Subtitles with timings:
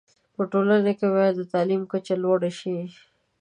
[0.35, 2.77] په ټولنه کي باید د تعلیم کچه لوړه شی